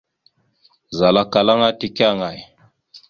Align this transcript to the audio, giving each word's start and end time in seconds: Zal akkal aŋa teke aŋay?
Zal 0.97 1.15
akkal 1.21 1.47
aŋa 1.53 1.69
teke 1.79 2.03
aŋay? 2.11 2.39